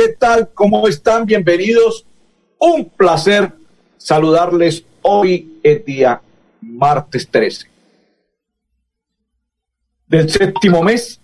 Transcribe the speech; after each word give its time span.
¿qué 0.00 0.08
tal? 0.08 0.48
¿Cómo 0.54 0.88
están? 0.88 1.26
Bienvenidos. 1.26 2.06
Un 2.58 2.88
placer 2.88 3.52
saludarles 3.98 4.82
hoy, 5.02 5.60
el 5.62 5.84
día 5.84 6.22
martes 6.62 7.28
13 7.28 7.68
del 10.06 10.30
séptimo 10.30 10.82
mes 10.82 11.20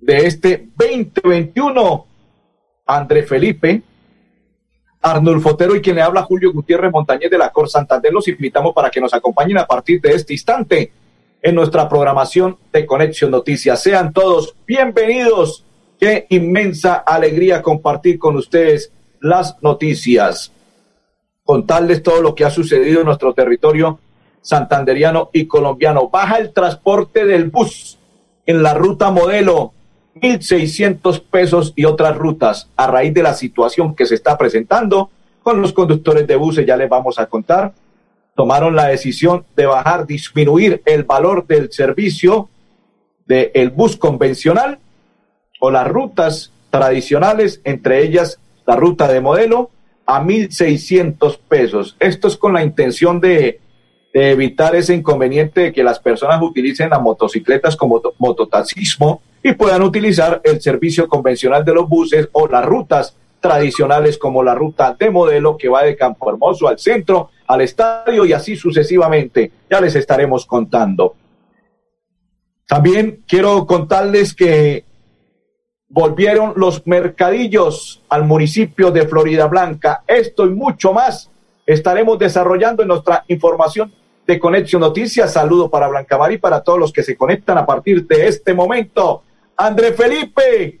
de 0.00 0.26
este 0.26 0.68
2021. 0.76 2.06
André 2.84 3.22
Felipe, 3.22 3.82
Arnulfo 5.00 5.52
Otero 5.52 5.74
y 5.76 5.80
quien 5.80 5.96
le 5.96 6.02
habla 6.02 6.24
Julio 6.24 6.52
Gutiérrez 6.52 6.92
Montañez 6.92 7.30
de 7.30 7.38
la 7.38 7.50
Cor 7.50 7.70
Santander. 7.70 8.12
Los 8.12 8.28
invitamos 8.28 8.74
para 8.74 8.90
que 8.90 9.00
nos 9.00 9.14
acompañen 9.14 9.56
a 9.56 9.66
partir 9.66 9.98
de 9.98 10.12
este 10.12 10.34
instante 10.34 10.92
en 11.40 11.54
nuestra 11.54 11.88
programación 11.88 12.58
de 12.70 12.84
Conexión 12.84 13.30
Noticias. 13.30 13.82
Sean 13.82 14.12
todos 14.12 14.54
bienvenidos. 14.66 15.64
Qué 16.04 16.26
inmensa 16.28 16.96
alegría 16.96 17.62
compartir 17.62 18.18
con 18.18 18.36
ustedes 18.36 18.92
las 19.20 19.56
noticias 19.62 20.52
contarles 21.44 22.02
todo 22.02 22.20
lo 22.20 22.34
que 22.34 22.44
ha 22.44 22.50
sucedido 22.50 23.00
en 23.00 23.06
nuestro 23.06 23.32
territorio 23.32 23.98
santanderiano 24.42 25.30
y 25.32 25.46
colombiano. 25.46 26.10
Baja 26.10 26.36
el 26.36 26.52
transporte 26.52 27.24
del 27.24 27.48
bus 27.48 27.96
en 28.44 28.62
la 28.62 28.74
ruta 28.74 29.10
modelo, 29.10 29.72
1.600 30.16 31.22
pesos 31.22 31.72
y 31.74 31.86
otras 31.86 32.14
rutas 32.18 32.68
a 32.76 32.86
raíz 32.86 33.14
de 33.14 33.22
la 33.22 33.32
situación 33.32 33.94
que 33.94 34.04
se 34.04 34.16
está 34.16 34.36
presentando 34.36 35.08
con 35.42 35.62
los 35.62 35.72
conductores 35.72 36.26
de 36.26 36.36
buses, 36.36 36.66
ya 36.66 36.76
les 36.76 36.90
vamos 36.90 37.18
a 37.18 37.24
contar. 37.24 37.72
Tomaron 38.36 38.76
la 38.76 38.88
decisión 38.88 39.46
de 39.56 39.64
bajar, 39.64 40.06
disminuir 40.06 40.82
el 40.84 41.04
valor 41.04 41.46
del 41.46 41.72
servicio 41.72 42.50
del 43.26 43.70
bus 43.70 43.96
convencional 43.96 44.80
o 45.64 45.70
las 45.70 45.88
rutas 45.88 46.52
tradicionales, 46.68 47.62
entre 47.64 48.02
ellas 48.02 48.38
la 48.66 48.76
ruta 48.76 49.08
de 49.08 49.22
modelo, 49.22 49.70
a 50.04 50.22
1.600 50.22 51.38
pesos. 51.48 51.96
Esto 52.00 52.28
es 52.28 52.36
con 52.36 52.52
la 52.52 52.62
intención 52.62 53.18
de, 53.18 53.60
evitar 54.12 54.76
ese 54.76 54.94
inconveniente 54.94 55.60
de 55.62 55.72
que 55.72 55.82
las 55.82 55.98
personas 55.98 56.40
utilicen 56.42 56.90
las 56.90 57.00
motocicletas 57.00 57.76
como 57.76 58.00
mototaxismo 58.18 59.22
y 59.42 59.52
puedan 59.52 59.82
utilizar 59.82 60.42
el 60.44 60.60
servicio 60.60 61.08
convencional 61.08 61.64
de 61.64 61.74
los 61.74 61.88
buses 61.88 62.28
o 62.32 62.46
las 62.46 62.64
rutas 62.64 63.16
tradicionales 63.40 64.18
como 64.18 64.42
la 64.44 64.54
ruta 64.54 64.94
de 64.96 65.10
modelo 65.10 65.56
que 65.56 65.70
va 65.70 65.82
de 65.82 65.96
Campo 65.96 66.30
Hermoso 66.30 66.68
al 66.68 66.78
centro, 66.78 67.30
al 67.46 67.62
estadio 67.62 68.26
y 68.26 68.34
así 68.34 68.54
sucesivamente. 68.54 69.50
Ya 69.70 69.80
les 69.80 69.96
estaremos 69.96 70.44
contando. 70.44 71.14
También 72.68 73.24
quiero 73.26 73.66
contarles 73.66 74.34
que 74.34 74.84
volvieron 75.94 76.54
los 76.56 76.84
mercadillos 76.88 78.02
al 78.08 78.24
municipio 78.24 78.90
de 78.90 79.06
Florida 79.06 79.46
Blanca. 79.46 80.02
Esto 80.08 80.44
y 80.44 80.50
mucho 80.50 80.92
más 80.92 81.30
estaremos 81.64 82.18
desarrollando 82.18 82.82
en 82.82 82.88
nuestra 82.88 83.24
información 83.28 83.92
de 84.26 84.40
Conexión 84.40 84.80
Noticias. 84.80 85.32
Saludo 85.32 85.70
para 85.70 85.86
Blanca 85.86 86.18
y 86.32 86.38
para 86.38 86.62
todos 86.62 86.80
los 86.80 86.92
que 86.92 87.04
se 87.04 87.16
conectan 87.16 87.58
a 87.58 87.64
partir 87.64 88.08
de 88.08 88.26
este 88.26 88.52
momento. 88.52 89.22
André 89.56 89.92
Felipe, 89.92 90.80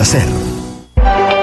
hacer. 0.00 0.47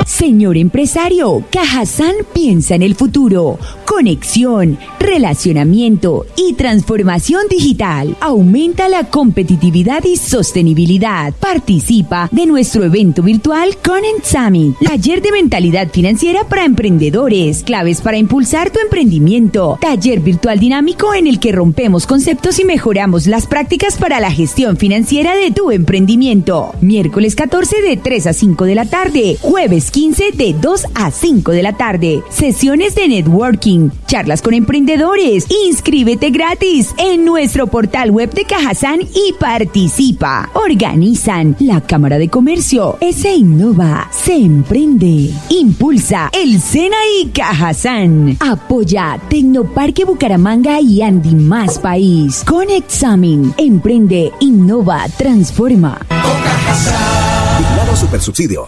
Señor 0.05 0.55
empresario, 0.55 1.43
Cajazán 1.49 2.13
piensa 2.31 2.75
en 2.75 2.83
el 2.83 2.93
futuro. 2.93 3.57
Conexión, 3.85 4.77
relacionamiento 4.99 6.27
y 6.37 6.53
transformación 6.53 7.41
digital. 7.49 8.15
Aumenta 8.19 8.87
la 8.87 9.05
competitividad 9.09 10.03
y 10.03 10.17
sostenibilidad. 10.17 11.33
Participa 11.33 12.29
de 12.31 12.45
nuestro 12.45 12.83
evento 12.83 13.23
virtual 13.23 13.77
Conent 13.83 14.23
Summit, 14.23 14.75
taller 14.77 15.23
de 15.23 15.31
mentalidad 15.31 15.89
financiera 15.89 16.47
para 16.47 16.65
emprendedores, 16.65 17.63
claves 17.63 18.01
para 18.01 18.17
impulsar 18.17 18.69
tu 18.69 18.79
emprendimiento, 18.79 19.79
taller 19.81 20.19
virtual 20.19 20.59
dinámico 20.59 21.15
en 21.15 21.25
el 21.25 21.39
que 21.39 21.51
rompemos 21.51 22.05
conceptos 22.05 22.59
y 22.59 22.65
mejoramos 22.65 23.25
las 23.25 23.47
prácticas 23.47 23.97
para 23.97 24.19
la 24.19 24.31
gestión 24.31 24.77
financiera 24.77 25.35
de 25.35 25.49
tu 25.49 25.71
emprendimiento. 25.71 26.73
Miércoles 26.81 27.35
14 27.35 27.81
de 27.81 27.97
3 27.97 28.27
a 28.27 28.33
5 28.33 28.65
de 28.65 28.75
la 28.75 28.85
tarde, 28.85 29.37
jueves 29.41 29.94
15 29.95 30.31
de 30.33 30.53
2 30.53 30.87
a 30.93 31.09
5 31.09 31.53
de 31.53 31.63
la 31.63 31.77
tarde. 31.77 32.21
Sesiones 32.29 32.95
de 32.95 33.07
networking, 33.07 33.91
charlas 34.07 34.41
con 34.41 34.53
emprendedores. 34.53 35.47
Inscríbete 35.69 36.31
gratis 36.31 36.93
en 36.97 37.23
nuestro 37.23 37.67
portal 37.67 38.11
web 38.11 38.29
de 38.33 38.43
Cajazán 38.43 38.99
y 38.99 39.33
participa. 39.39 40.49
Organizan 40.53 41.55
la 41.61 41.79
Cámara 41.79 42.17
de 42.17 42.27
Comercio, 42.27 42.97
se 43.13 43.35
innova, 43.35 44.09
se 44.11 44.35
emprende. 44.35 45.29
Impulsa 45.47 46.29
el 46.33 46.59
Sena 46.59 46.97
y 47.21 47.27
Cajazán. 47.27 48.35
Apoya 48.41 49.17
Tecnoparque 49.29 50.03
Bucaramanga 50.03 50.81
y 50.81 51.03
Andy 51.03 51.35
Más 51.35 51.79
País. 51.79 52.43
Con 52.45 52.69
Examen, 52.69 53.53
emprende, 53.55 54.33
innova, 54.41 55.05
transforma. 55.17 55.97
Con 56.09 56.43
Cajazán. 56.43 57.95
Super 57.95 58.21
Subsidio. 58.21 58.67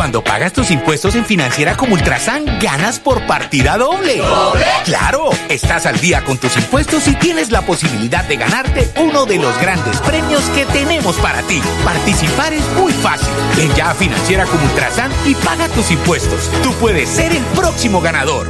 Cuando 0.00 0.24
pagas 0.24 0.54
tus 0.54 0.70
impuestos 0.70 1.14
en 1.14 1.26
Financiera 1.26 1.76
como 1.76 1.92
Ultrasan, 1.92 2.58
ganas 2.58 2.98
por 2.98 3.26
partida 3.26 3.76
doble. 3.76 4.16
¿Doble? 4.16 4.64
¡Claro! 4.86 5.28
Estás 5.50 5.84
al 5.84 6.00
día 6.00 6.24
con 6.24 6.38
tus 6.38 6.56
impuestos 6.56 7.06
y 7.06 7.14
tienes 7.16 7.50
la 7.50 7.60
posibilidad 7.60 8.24
de 8.24 8.36
ganarte 8.36 8.90
uno 8.96 9.26
de 9.26 9.36
los 9.36 9.60
grandes 9.60 9.98
premios 9.98 10.40
que 10.54 10.64
tenemos 10.64 11.16
para 11.16 11.42
ti. 11.42 11.60
Participar 11.84 12.54
es 12.54 12.66
muy 12.78 12.94
fácil. 12.94 13.28
Ven 13.58 13.74
ya 13.74 13.90
a 13.90 13.94
Financiera 13.94 14.46
como 14.46 14.64
Ultrasan 14.64 15.12
y 15.26 15.34
paga 15.34 15.68
tus 15.68 15.90
impuestos. 15.90 16.50
Tú 16.62 16.72
puedes 16.76 17.06
ser 17.06 17.32
el 17.32 17.44
próximo 17.54 18.00
ganador. 18.00 18.48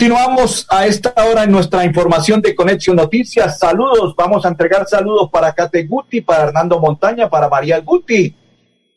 Continuamos 0.00 0.66
a 0.70 0.86
esta 0.86 1.12
hora 1.26 1.44
en 1.44 1.52
nuestra 1.52 1.84
información 1.84 2.40
de 2.40 2.54
Conexión 2.54 2.96
Noticias. 2.96 3.58
Saludos, 3.58 4.14
vamos 4.16 4.46
a 4.46 4.48
entregar 4.48 4.88
saludos 4.88 5.28
para 5.30 5.52
Kate 5.52 5.84
Guti, 5.84 6.22
para 6.22 6.44
Hernando 6.44 6.80
Montaña, 6.80 7.28
para 7.28 7.50
María 7.50 7.80
Guti, 7.80 8.34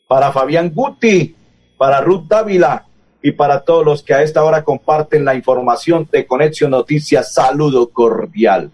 para 0.08 0.32
Fabián 0.32 0.72
Guti, 0.74 1.36
para 1.76 2.00
Ruth 2.00 2.24
Dávila 2.26 2.86
y 3.22 3.32
para 3.32 3.60
todos 3.60 3.84
los 3.84 4.02
que 4.02 4.14
a 4.14 4.22
esta 4.22 4.42
hora 4.42 4.64
comparten 4.64 5.26
la 5.26 5.34
información 5.34 6.08
de 6.10 6.26
Conexión 6.26 6.70
Noticias. 6.70 7.34
Saludo 7.34 7.90
cordial. 7.90 8.70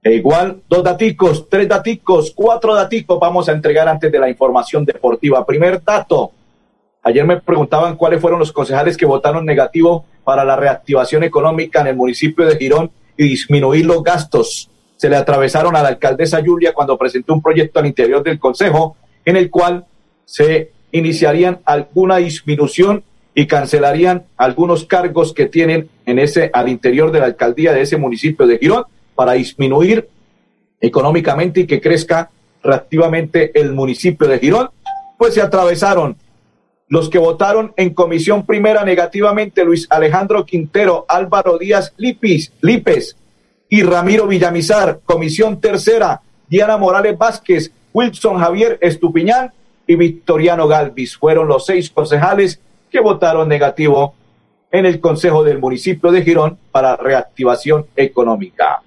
E 0.00 0.12
igual, 0.12 0.62
dos 0.68 0.84
daticos, 0.84 1.48
tres 1.48 1.68
daticos, 1.68 2.32
cuatro 2.36 2.72
daticos 2.72 3.18
vamos 3.18 3.48
a 3.48 3.52
entregar 3.52 3.88
antes 3.88 4.12
de 4.12 4.18
la 4.20 4.30
información 4.30 4.84
deportiva. 4.84 5.44
Primer 5.44 5.82
dato. 5.82 6.30
Ayer 7.02 7.24
me 7.24 7.40
preguntaban 7.40 7.96
cuáles 7.96 8.20
fueron 8.20 8.38
los 8.38 8.52
concejales 8.52 8.96
que 8.96 9.06
votaron 9.06 9.44
negativo 9.46 10.04
para 10.24 10.44
la 10.44 10.56
reactivación 10.56 11.24
económica 11.24 11.80
en 11.80 11.88
el 11.88 11.96
municipio 11.96 12.44
de 12.44 12.56
Girón 12.56 12.90
y 13.16 13.24
disminuir 13.24 13.86
los 13.86 14.02
gastos. 14.02 14.70
Se 14.96 15.08
le 15.08 15.16
atravesaron 15.16 15.76
a 15.76 15.82
la 15.82 15.88
alcaldesa 15.88 16.42
Julia 16.44 16.72
cuando 16.72 16.98
presentó 16.98 17.32
un 17.32 17.42
proyecto 17.42 17.78
al 17.78 17.86
interior 17.86 18.22
del 18.22 18.38
Consejo 18.38 18.96
en 19.24 19.36
el 19.36 19.50
cual 19.50 19.86
se 20.24 20.72
iniciarían 20.92 21.60
alguna 21.64 22.16
disminución 22.16 23.04
y 23.34 23.46
cancelarían 23.46 24.24
algunos 24.36 24.84
cargos 24.84 25.32
que 25.32 25.46
tienen 25.46 25.88
en 26.06 26.18
ese 26.18 26.50
al 26.52 26.68
interior 26.68 27.12
de 27.12 27.20
la 27.20 27.26
alcaldía 27.26 27.72
de 27.72 27.82
ese 27.82 27.96
municipio 27.96 28.46
de 28.46 28.58
Girón 28.58 28.84
para 29.14 29.32
disminuir 29.32 30.08
económicamente 30.80 31.60
y 31.60 31.66
que 31.66 31.80
crezca 31.80 32.30
reactivamente 32.62 33.58
el 33.58 33.72
municipio 33.72 34.26
de 34.26 34.38
Girón, 34.38 34.70
pues 35.16 35.34
se 35.34 35.40
atravesaron 35.40 36.16
los 36.88 37.10
que 37.10 37.18
votaron 37.18 37.72
en 37.76 37.92
comisión 37.92 38.46
primera 38.46 38.84
negativamente, 38.84 39.64
Luis 39.64 39.86
Alejandro 39.90 40.44
Quintero, 40.44 41.04
Álvaro 41.08 41.58
Díaz 41.58 41.92
Lipis, 41.96 42.52
Lipes 42.62 43.16
y 43.68 43.82
Ramiro 43.82 44.26
Villamizar. 44.26 45.00
Comisión 45.04 45.60
tercera, 45.60 46.22
Diana 46.48 46.76
Morales 46.78 47.16
Vázquez, 47.16 47.70
Wilson 47.92 48.38
Javier 48.38 48.78
Estupiñán 48.80 49.52
y 49.86 49.96
Victoriano 49.96 50.66
Galvis. 50.66 51.16
Fueron 51.16 51.48
los 51.48 51.66
seis 51.66 51.90
concejales 51.90 52.60
que 52.90 53.00
votaron 53.00 53.48
negativo 53.48 54.14
en 54.70 54.86
el 54.86 55.00
Consejo 55.00 55.44
del 55.44 55.58
Municipio 55.58 56.10
de 56.10 56.22
Girón 56.22 56.58
para 56.70 56.96
reactivación 56.96 57.86
económica. 57.96 58.82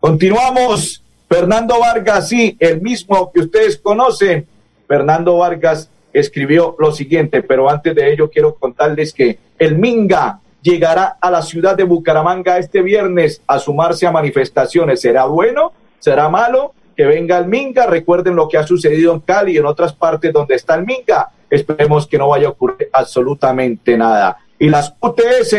Continuamos. 0.00 1.02
Fernando 1.28 1.80
Vargas, 1.80 2.28
sí, 2.28 2.56
el 2.60 2.80
mismo 2.80 3.32
que 3.32 3.40
ustedes 3.40 3.78
conocen. 3.78 4.46
Fernando 4.86 5.38
Vargas 5.38 5.90
escribió 6.18 6.76
lo 6.78 6.92
siguiente, 6.92 7.42
pero 7.42 7.68
antes 7.68 7.94
de 7.94 8.10
ello 8.10 8.30
quiero 8.30 8.54
contarles 8.54 9.12
que 9.12 9.38
el 9.58 9.76
Minga 9.76 10.40
llegará 10.62 11.18
a 11.20 11.30
la 11.30 11.42
ciudad 11.42 11.76
de 11.76 11.84
Bucaramanga 11.84 12.58
este 12.58 12.80
viernes 12.80 13.42
a 13.46 13.58
sumarse 13.58 14.06
a 14.06 14.10
manifestaciones. 14.10 15.00
¿Será 15.00 15.26
bueno? 15.26 15.72
¿Será 15.98 16.28
malo? 16.30 16.72
Que 16.96 17.04
venga 17.04 17.36
el 17.36 17.46
Minga. 17.46 17.86
Recuerden 17.86 18.34
lo 18.34 18.48
que 18.48 18.56
ha 18.56 18.66
sucedido 18.66 19.12
en 19.12 19.20
Cali 19.20 19.52
y 19.52 19.58
en 19.58 19.66
otras 19.66 19.92
partes 19.92 20.32
donde 20.32 20.54
está 20.54 20.74
el 20.74 20.86
Minga. 20.86 21.28
Esperemos 21.50 22.06
que 22.06 22.16
no 22.16 22.28
vaya 22.28 22.48
a 22.48 22.50
ocurrir 22.50 22.88
absolutamente 22.92 23.96
nada. 23.98 24.38
Y 24.58 24.70
las 24.70 24.94
UTS, 24.98 25.54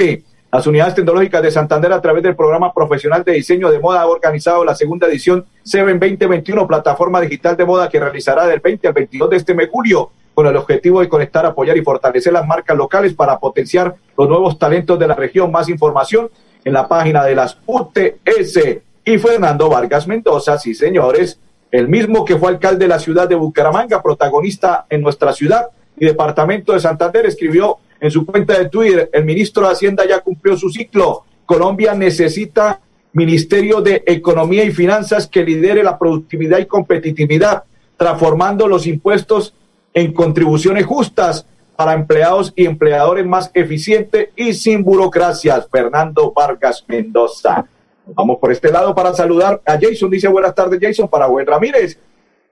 las 0.52 0.66
unidades 0.66 0.96
tecnológicas 0.96 1.44
de 1.44 1.52
Santander, 1.52 1.94
a 1.94 2.02
través 2.02 2.24
del 2.24 2.36
programa 2.36 2.74
profesional 2.74 3.24
de 3.24 3.34
diseño 3.34 3.70
de 3.70 3.80
moda, 3.80 4.02
ha 4.02 4.08
organizado 4.08 4.66
la 4.66 4.74
segunda 4.74 5.08
edición 5.08 5.46
Seven 5.62 6.00
2021, 6.00 6.68
plataforma 6.68 7.22
digital 7.22 7.56
de 7.56 7.64
moda 7.64 7.90
que 7.90 8.00
realizará 8.00 8.48
del 8.48 8.60
20 8.60 8.88
al 8.88 8.94
22 8.94 9.30
de 9.30 9.38
este 9.38 9.54
mes 9.54 9.70
julio 9.72 10.12
con 10.38 10.46
el 10.46 10.56
objetivo 10.56 11.02
de 11.02 11.10
conectar, 11.10 11.48
apoyar 11.48 11.76
y 11.78 11.82
fortalecer 11.82 12.32
las 12.32 12.46
marcas 12.46 12.78
locales 12.78 13.16
para 13.16 13.40
potenciar 13.40 13.96
los 14.16 14.30
nuevos 14.30 14.60
talentos 14.60 15.00
de 15.00 15.08
la 15.08 15.16
región. 15.16 15.52
Más 15.52 15.68
información 15.68 16.30
en 16.64 16.74
la 16.74 16.88
página 16.88 17.26
de 17.26 17.34
las 17.34 17.58
UTS. 17.66 18.60
Y 19.04 19.18
Fernando 19.18 19.68
Vargas 19.68 20.08
Mendoza, 20.08 20.60
sí 20.60 20.76
señores, 20.76 21.40
el 21.72 21.88
mismo 21.88 22.24
que 22.24 22.38
fue 22.38 22.50
alcalde 22.50 22.86
de 22.86 22.88
la 22.88 23.00
ciudad 23.00 23.28
de 23.28 23.34
Bucaramanga, 23.34 24.04
protagonista 24.04 24.86
en 24.92 25.02
nuestra 25.02 25.34
ciudad 25.34 25.70
y 26.00 26.06
departamento 26.06 26.72
de 26.72 26.82
Santander, 26.82 27.26
escribió 27.26 27.78
en 28.00 28.12
su 28.12 28.24
cuenta 28.24 28.60
de 28.60 28.70
Twitter, 28.70 29.10
el 29.14 29.26
ministro 29.26 29.66
de 29.66 29.74
Hacienda 29.74 30.06
ya 30.08 30.20
cumplió 30.20 30.56
su 30.56 30.70
ciclo. 30.70 31.24
Colombia 31.48 31.96
necesita 31.96 32.80
Ministerio 33.12 33.82
de 33.82 34.04
Economía 34.06 34.64
y 34.64 34.70
Finanzas 34.70 35.26
que 35.26 35.44
lidere 35.44 35.82
la 35.82 35.98
productividad 35.98 36.60
y 36.60 36.68
competitividad, 36.68 37.64
transformando 37.98 38.68
los 38.68 38.86
impuestos 38.86 39.56
en 39.98 40.14
contribuciones 40.14 40.86
justas 40.86 41.48
para 41.76 41.94
empleados 41.94 42.54
y 42.56 42.66
empleadores 42.66 43.26
más 43.26 43.50
eficientes 43.56 44.30
y 44.36 44.54
sin 44.54 44.84
burocracias. 44.84 45.68
Fernando 45.72 46.32
Vargas 46.36 46.86
Mendoza. 46.88 47.66
Vamos 48.06 48.38
por 48.38 48.52
este 48.52 48.72
lado 48.72 48.94
para 48.94 49.12
saludar 49.16 49.60
a 49.66 49.74
Jason. 49.80 50.12
Dice 50.12 50.28
buenas 50.28 50.54
tardes, 50.54 50.80
Jason, 50.80 51.08
para 51.08 51.26
Buen 51.26 51.48
Ramírez. 51.48 52.00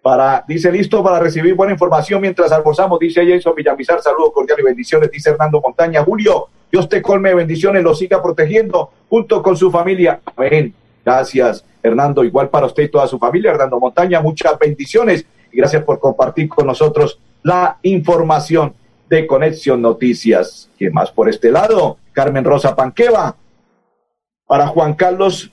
Para, 0.01 0.43
dice 0.47 0.71
listo 0.71 1.03
para 1.03 1.19
recibir 1.19 1.53
buena 1.53 1.73
información 1.73 2.19
mientras 2.19 2.51
almorzamos, 2.51 2.97
dice 2.99 3.23
Jason 3.27 3.53
Villamizar. 3.55 4.01
Saludos 4.01 4.31
cordiales 4.33 4.63
y 4.63 4.65
bendiciones, 4.65 5.11
dice 5.11 5.29
Hernando 5.29 5.61
Montaña. 5.61 6.03
Julio, 6.03 6.47
Dios 6.71 6.89
te 6.89 6.99
colme 6.99 7.29
de 7.29 7.35
bendiciones, 7.35 7.83
lo 7.83 7.93
siga 7.93 8.23
protegiendo 8.23 8.89
junto 9.07 9.43
con 9.43 9.55
su 9.55 9.69
familia. 9.69 10.19
Amén. 10.35 10.73
Gracias, 11.05 11.63
Hernando. 11.83 12.23
Igual 12.23 12.49
para 12.49 12.65
usted 12.65 12.83
y 12.83 12.89
toda 12.89 13.07
su 13.07 13.19
familia, 13.19 13.51
Hernando 13.51 13.79
Montaña. 13.79 14.19
Muchas 14.19 14.57
bendiciones 14.57 15.27
y 15.51 15.57
gracias 15.57 15.83
por 15.83 15.99
compartir 15.99 16.49
con 16.49 16.65
nosotros 16.65 17.19
la 17.45 17.77
información 17.83 18.73
de 19.07 19.27
Conexión 19.27 19.79
Noticias. 19.79 20.67
¿Quién 20.79 20.91
más 20.93 21.11
por 21.11 21.29
este 21.29 21.51
lado? 21.51 21.99
Carmen 22.11 22.43
Rosa 22.43 22.75
Panqueva. 22.75 23.35
Para 24.47 24.65
Juan 24.67 24.95
Carlos 24.95 25.51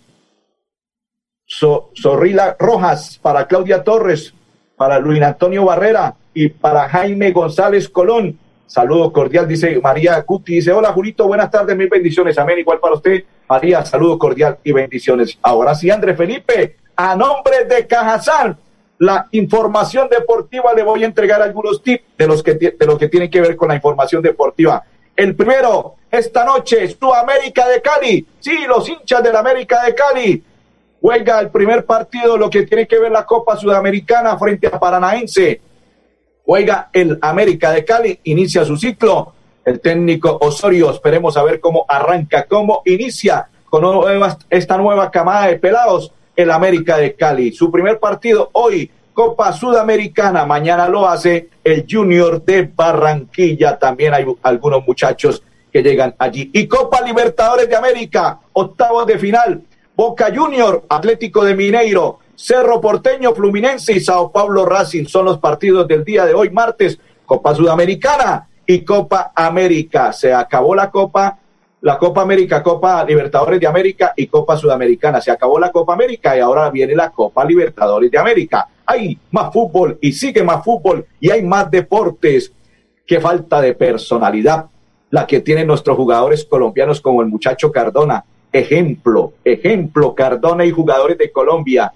Zorrila 2.00 2.56
Rojas, 2.58 3.18
para 3.20 3.46
Claudia 3.46 3.84
Torres, 3.84 4.32
para 4.74 4.98
Luis 4.98 5.20
Antonio 5.22 5.66
Barrera 5.66 6.14
y 6.32 6.48
para 6.48 6.88
Jaime 6.88 7.30
González 7.30 7.90
Colón. 7.90 8.38
Saludo 8.66 9.12
cordial, 9.12 9.46
dice 9.46 9.78
María 9.82 10.22
Cuti. 10.22 10.54
Dice, 10.54 10.72
hola 10.72 10.92
Julito, 10.92 11.26
buenas 11.26 11.50
tardes, 11.50 11.76
mil 11.76 11.90
bendiciones. 11.90 12.38
Amén, 12.38 12.60
igual 12.60 12.80
para 12.80 12.94
usted. 12.94 13.22
María, 13.46 13.84
saludo 13.84 14.18
cordial 14.18 14.56
y 14.64 14.72
bendiciones. 14.72 15.38
Ahora 15.42 15.74
sí, 15.74 15.90
André 15.90 16.14
Felipe, 16.14 16.76
a 16.96 17.14
nombre 17.14 17.66
de 17.66 17.86
Cajazán, 17.86 18.56
la 19.02 19.26
información 19.32 20.08
deportiva, 20.08 20.72
le 20.74 20.84
voy 20.84 21.02
a 21.02 21.06
entregar 21.06 21.42
algunos 21.42 21.82
tips 21.82 22.04
de, 22.16 22.26
los 22.28 22.40
que, 22.40 22.54
de 22.54 22.86
lo 22.86 22.96
que 22.96 23.08
tiene 23.08 23.28
que 23.28 23.40
ver 23.40 23.56
con 23.56 23.66
la 23.66 23.74
información 23.74 24.22
deportiva. 24.22 24.84
El 25.16 25.34
primero, 25.34 25.96
esta 26.08 26.44
noche, 26.44 26.86
su 26.86 27.12
América 27.12 27.66
de 27.66 27.82
Cali. 27.82 28.24
Sí, 28.38 28.58
los 28.68 28.88
hinchas 28.88 29.20
de 29.24 29.32
la 29.32 29.40
América 29.40 29.82
de 29.82 29.92
Cali. 29.92 30.44
Juega 31.00 31.40
el 31.40 31.50
primer 31.50 31.84
partido, 31.84 32.36
lo 32.36 32.48
que 32.48 32.62
tiene 32.62 32.86
que 32.86 33.00
ver 33.00 33.10
la 33.10 33.26
Copa 33.26 33.56
Sudamericana 33.56 34.38
frente 34.38 34.68
a 34.68 34.78
Paranaense. 34.78 35.60
Juega 36.44 36.88
el 36.92 37.18
América 37.22 37.72
de 37.72 37.84
Cali, 37.84 38.20
inicia 38.22 38.64
su 38.64 38.76
ciclo. 38.76 39.34
El 39.64 39.80
técnico 39.80 40.38
Osorio, 40.40 40.92
esperemos 40.92 41.36
a 41.36 41.42
ver 41.42 41.58
cómo 41.58 41.84
arranca, 41.88 42.46
cómo 42.48 42.82
inicia 42.84 43.48
con 43.68 43.84
esta 44.48 44.76
nueva 44.76 45.10
camada 45.10 45.48
de 45.48 45.58
pelados 45.58 46.12
el 46.42 46.50
América 46.50 46.98
de 46.98 47.14
Cali. 47.14 47.52
Su 47.52 47.70
primer 47.70 47.98
partido 47.98 48.50
hoy, 48.52 48.90
Copa 49.12 49.52
Sudamericana. 49.52 50.44
Mañana 50.44 50.88
lo 50.88 51.08
hace 51.08 51.48
el 51.64 51.86
Junior 51.88 52.44
de 52.44 52.70
Barranquilla. 52.74 53.78
También 53.78 54.14
hay 54.14 54.24
algunos 54.42 54.86
muchachos 54.86 55.42
que 55.72 55.82
llegan 55.82 56.14
allí. 56.18 56.50
Y 56.52 56.66
Copa 56.66 57.00
Libertadores 57.00 57.68
de 57.68 57.76
América, 57.76 58.40
octavos 58.52 59.06
de 59.06 59.18
final. 59.18 59.62
Boca 59.94 60.32
Junior, 60.34 60.84
Atlético 60.88 61.44
de 61.44 61.54
Mineiro, 61.54 62.18
Cerro 62.34 62.80
Porteño, 62.80 63.34
Fluminense 63.34 63.92
y 63.92 64.00
Sao 64.00 64.32
Paulo 64.32 64.64
Racing 64.64 65.04
son 65.04 65.26
los 65.26 65.38
partidos 65.38 65.86
del 65.86 66.04
día 66.04 66.24
de 66.24 66.34
hoy, 66.34 66.50
martes. 66.50 66.98
Copa 67.24 67.54
Sudamericana 67.54 68.48
y 68.66 68.84
Copa 68.84 69.32
América. 69.34 70.12
Se 70.12 70.32
acabó 70.32 70.74
la 70.74 70.90
Copa 70.90 71.38
la 71.82 71.98
Copa 71.98 72.22
América, 72.22 72.62
Copa 72.62 73.04
Libertadores 73.04 73.58
de 73.58 73.66
América 73.66 74.12
y 74.16 74.28
Copa 74.28 74.56
Sudamericana. 74.56 75.20
Se 75.20 75.32
acabó 75.32 75.58
la 75.58 75.72
Copa 75.72 75.94
América 75.94 76.36
y 76.36 76.40
ahora 76.40 76.70
viene 76.70 76.94
la 76.94 77.10
Copa 77.10 77.44
Libertadores 77.44 78.10
de 78.10 78.18
América. 78.18 78.68
Hay 78.86 79.18
más 79.32 79.52
fútbol 79.52 79.98
y 80.00 80.12
sigue 80.12 80.44
más 80.44 80.64
fútbol 80.64 81.04
y 81.18 81.30
hay 81.30 81.42
más 81.42 81.70
deportes. 81.70 82.52
Qué 83.04 83.20
falta 83.20 83.60
de 83.60 83.74
personalidad 83.74 84.66
la 85.10 85.26
que 85.26 85.40
tienen 85.40 85.66
nuestros 85.66 85.96
jugadores 85.96 86.44
colombianos 86.44 87.00
como 87.00 87.20
el 87.20 87.28
muchacho 87.28 87.72
Cardona. 87.72 88.24
Ejemplo, 88.52 89.32
ejemplo, 89.44 90.14
Cardona 90.14 90.64
y 90.64 90.70
jugadores 90.70 91.18
de 91.18 91.32
Colombia. 91.32 91.92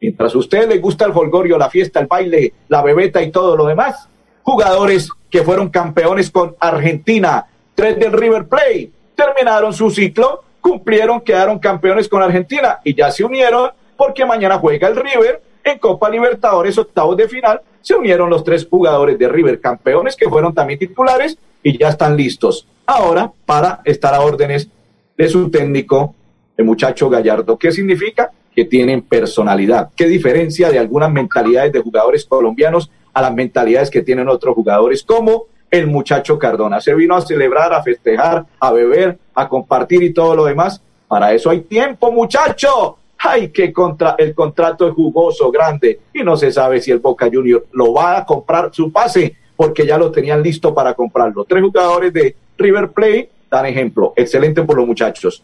Mientras 0.00 0.32
a 0.32 0.38
ustedes 0.38 0.68
les 0.68 0.80
gusta 0.80 1.06
el 1.06 1.12
folgorio, 1.12 1.58
la 1.58 1.68
fiesta, 1.68 1.98
el 1.98 2.06
baile, 2.06 2.52
la 2.68 2.82
bebeta 2.82 3.20
y 3.20 3.32
todo 3.32 3.56
lo 3.56 3.66
demás, 3.66 4.08
jugadores 4.44 5.10
que 5.28 5.42
fueron 5.42 5.70
campeones 5.70 6.30
con 6.30 6.54
Argentina, 6.60 7.46
tres 7.74 7.98
del 7.98 8.12
River 8.12 8.46
Plate, 8.46 8.92
terminaron 9.18 9.72
su 9.72 9.90
ciclo, 9.90 10.44
cumplieron, 10.60 11.20
quedaron 11.20 11.58
campeones 11.58 12.08
con 12.08 12.22
Argentina 12.22 12.78
y 12.84 12.94
ya 12.94 13.10
se 13.10 13.24
unieron 13.24 13.70
porque 13.96 14.24
mañana 14.24 14.58
juega 14.58 14.86
el 14.86 14.94
River 14.94 15.42
en 15.64 15.80
Copa 15.80 16.08
Libertadores, 16.08 16.78
octavos 16.78 17.16
de 17.16 17.28
final. 17.28 17.60
Se 17.80 17.96
unieron 17.96 18.30
los 18.30 18.44
tres 18.44 18.64
jugadores 18.70 19.18
de 19.18 19.28
River, 19.28 19.60
campeones 19.60 20.14
que 20.14 20.28
fueron 20.28 20.54
también 20.54 20.78
titulares 20.78 21.36
y 21.64 21.76
ya 21.76 21.88
están 21.88 22.16
listos 22.16 22.68
ahora 22.86 23.32
para 23.44 23.80
estar 23.84 24.14
a 24.14 24.20
órdenes 24.20 24.68
de 25.16 25.28
su 25.28 25.50
técnico, 25.50 26.14
el 26.56 26.64
muchacho 26.64 27.10
Gallardo. 27.10 27.58
¿Qué 27.58 27.72
significa? 27.72 28.30
Que 28.54 28.66
tienen 28.66 29.02
personalidad. 29.02 29.90
¿Qué 29.96 30.06
diferencia 30.06 30.70
de 30.70 30.78
algunas 30.78 31.10
mentalidades 31.10 31.72
de 31.72 31.80
jugadores 31.80 32.24
colombianos 32.24 32.88
a 33.12 33.22
las 33.22 33.34
mentalidades 33.34 33.90
que 33.90 34.02
tienen 34.02 34.28
otros 34.28 34.54
jugadores 34.54 35.02
como 35.02 35.46
el 35.70 35.86
muchacho 35.86 36.38
Cardona. 36.38 36.80
Se 36.80 36.94
vino 36.94 37.14
a 37.14 37.20
celebrar, 37.20 37.72
a 37.72 37.82
festejar, 37.82 38.44
a 38.58 38.72
beber, 38.72 39.18
a 39.34 39.48
compartir 39.48 40.02
y 40.02 40.12
todo 40.12 40.34
lo 40.34 40.44
demás. 40.44 40.80
Para 41.06 41.32
eso 41.32 41.50
hay 41.50 41.62
tiempo, 41.62 42.12
muchacho. 42.12 42.98
Ay, 43.18 43.48
que 43.48 43.72
contra 43.72 44.14
el 44.18 44.34
contrato 44.34 44.86
es 44.86 44.94
jugoso, 44.94 45.50
grande, 45.50 46.00
y 46.14 46.22
no 46.22 46.36
se 46.36 46.52
sabe 46.52 46.80
si 46.80 46.92
el 46.92 47.00
Boca 47.00 47.28
Junior 47.32 47.66
lo 47.72 47.92
va 47.92 48.18
a 48.18 48.24
comprar 48.24 48.70
su 48.72 48.92
pase, 48.92 49.34
porque 49.56 49.84
ya 49.84 49.98
lo 49.98 50.12
tenían 50.12 50.42
listo 50.42 50.72
para 50.72 50.94
comprarlo. 50.94 51.44
Tres 51.44 51.62
jugadores 51.62 52.12
de 52.12 52.36
River 52.56 52.90
Plate 52.90 53.30
dan 53.50 53.66
ejemplo. 53.66 54.12
Excelente 54.14 54.62
por 54.62 54.76
los 54.76 54.86
muchachos. 54.86 55.42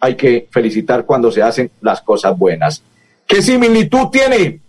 Hay 0.00 0.14
que 0.16 0.48
felicitar 0.50 1.04
cuando 1.04 1.30
se 1.30 1.42
hacen 1.42 1.70
las 1.80 2.00
cosas 2.00 2.36
buenas. 2.36 2.82
¿Qué 3.26 3.42
similitud 3.42 4.08
tiene 4.10 4.60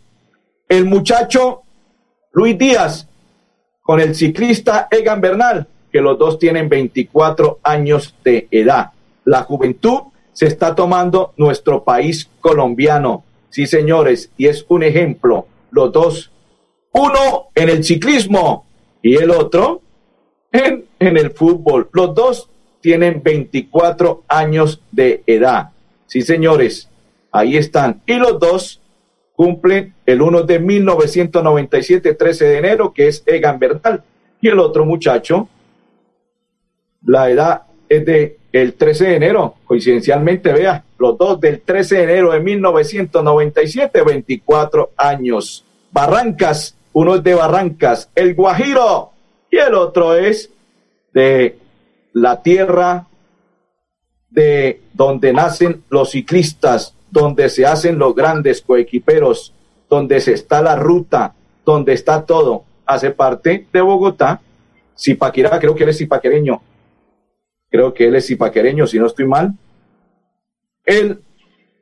el 0.67 0.85
muchacho 0.85 1.61
Luis 2.33 2.57
Díaz 2.57 3.07
con 3.83 3.99
el 3.99 4.15
ciclista 4.15 4.87
Egan 4.89 5.21
Bernal, 5.21 5.67
que 5.91 6.01
los 6.01 6.17
dos 6.17 6.39
tienen 6.39 6.69
24 6.69 7.59
años 7.61 8.15
de 8.23 8.47
edad. 8.49 8.91
La 9.25 9.43
juventud 9.43 10.03
se 10.31 10.47
está 10.47 10.73
tomando 10.73 11.33
nuestro 11.37 11.83
país 11.83 12.29
colombiano. 12.41 13.23
Sí, 13.49 13.67
señores, 13.67 14.31
y 14.37 14.47
es 14.47 14.65
un 14.69 14.83
ejemplo. 14.83 15.45
Los 15.69 15.91
dos, 15.91 16.31
uno 16.93 17.49
en 17.53 17.69
el 17.69 17.83
ciclismo 17.83 18.65
y 19.01 19.15
el 19.15 19.29
otro 19.29 19.81
en, 20.51 20.85
en 20.99 21.17
el 21.17 21.31
fútbol. 21.31 21.89
Los 21.91 22.15
dos 22.15 22.49
tienen 22.81 23.21
24 23.21 24.23
años 24.27 24.81
de 24.91 25.23
edad. 25.27 25.69
Sí, 26.07 26.21
señores, 26.21 26.89
ahí 27.31 27.57
están. 27.57 28.01
Y 28.05 28.15
los 28.15 28.39
dos 28.39 28.81
cumple 29.35 29.93
el 30.05 30.21
uno 30.21 30.43
de 30.43 30.59
1997, 30.59 32.13
13 32.13 32.45
de 32.45 32.57
enero, 32.57 32.93
que 32.93 33.07
es 33.07 33.23
Egan 33.25 33.59
Bernal, 33.59 34.03
y 34.39 34.47
el 34.47 34.59
otro 34.59 34.85
muchacho, 34.85 35.49
la 37.05 37.29
edad 37.29 37.63
es 37.89 38.05
de 38.05 38.37
el 38.51 38.75
13 38.75 39.05
de 39.05 39.15
enero, 39.15 39.55
coincidencialmente, 39.65 40.53
vea, 40.53 40.85
los 40.99 41.17
dos 41.17 41.41
del 41.41 41.61
13 41.61 41.97
de 41.97 42.03
enero 42.03 42.31
de 42.31 42.39
1997, 42.39 44.03
24 44.03 44.91
años. 44.95 45.65
Barrancas, 45.91 46.77
uno 46.93 47.15
es 47.15 47.23
de 47.23 47.33
Barrancas, 47.33 48.11
el 48.13 48.35
Guajiro, 48.35 49.11
y 49.49 49.57
el 49.57 49.73
otro 49.73 50.15
es 50.15 50.51
de 51.13 51.57
la 52.13 52.41
tierra 52.43 53.07
de 54.29 54.81
donde 54.93 55.33
nacen 55.33 55.83
los 55.89 56.11
ciclistas, 56.11 56.95
donde 57.13 57.47
se 57.47 57.63
hacen 57.63 57.99
los 57.99 58.15
grandes 58.15 58.63
coequiperos, 58.63 59.53
donde 59.87 60.19
se 60.19 60.33
está 60.33 60.63
la 60.63 60.75
ruta, 60.75 61.35
donde 61.63 61.93
está 61.93 62.25
todo, 62.25 62.63
hace 62.87 63.11
parte 63.11 63.67
de 63.71 63.81
Bogotá. 63.81 64.41
Zipaquirá, 64.99 65.59
creo 65.59 65.75
que 65.75 65.83
él 65.83 65.89
es 65.89 65.99
zipaquereño. 65.99 66.59
Creo 67.69 67.93
que 67.93 68.07
él 68.07 68.15
es 68.15 68.25
zipaquereño, 68.25 68.87
si 68.87 68.97
no 68.97 69.05
estoy 69.05 69.27
mal. 69.27 69.53
El 70.83 71.21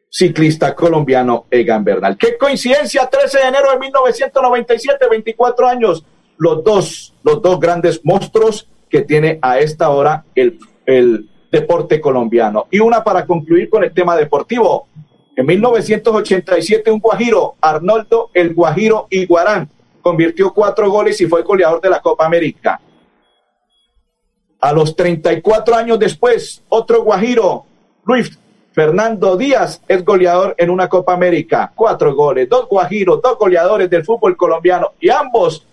ciclista 0.09 0.75
colombiano 0.75 1.45
Egan 1.49 1.85
Bernal. 1.85 2.17
Qué 2.17 2.37
coincidencia, 2.37 3.07
13 3.09 3.37
de 3.37 3.45
enero 3.45 3.71
de 3.71 3.79
1997, 3.79 5.07
24 5.09 5.67
años. 5.67 6.05
Los 6.37 6.61
dos, 6.61 7.13
los 7.23 7.41
dos 7.41 7.57
grandes 7.57 8.01
monstruos 8.03 8.67
que 8.89 9.01
tiene 9.03 9.39
a 9.41 9.59
esta 9.59 9.91
hora 9.91 10.25
el, 10.35 10.59
el 10.85 11.29
deporte 11.49 12.01
colombiano. 12.01 12.67
Y 12.69 12.79
una 12.79 13.01
para 13.01 13.25
concluir 13.25 13.69
con 13.69 13.85
el 13.85 13.93
tema 13.93 14.17
deportivo. 14.17 14.87
En 15.35 15.45
1987, 15.45 16.91
un 16.91 16.99
Guajiro, 16.99 17.55
Arnoldo 17.61 18.29
el 18.33 18.53
Guajiro 18.53 19.07
Iguarán, 19.09 19.69
convirtió 20.01 20.53
cuatro 20.53 20.89
goles 20.89 21.21
y 21.21 21.27
fue 21.27 21.43
goleador 21.43 21.79
de 21.79 21.89
la 21.89 22.01
Copa 22.01 22.25
América. 22.25 22.81
A 24.59 24.73
los 24.73 24.95
34 24.95 25.75
años 25.75 25.97
después, 25.99 26.63
otro 26.69 27.03
Guajiro, 27.03 27.65
Luis 28.05 28.37
Fernando 28.73 29.37
Díaz, 29.37 29.81
es 29.87 30.03
goleador 30.03 30.53
en 30.57 30.69
una 30.69 30.87
Copa 30.89 31.13
América. 31.13 31.71
Cuatro 31.75 32.13
goles, 32.13 32.47
dos 32.49 32.67
Guajiros, 32.67 33.21
dos 33.21 33.37
goleadores 33.37 33.89
del 33.89 34.05
fútbol 34.05 34.35
colombiano 34.37 34.91
y 34.99 35.09
ambos 35.09 35.65